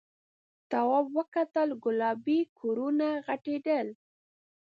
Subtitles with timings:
[0.71, 3.87] تواب وکتل گلابي کورونه غټېدل.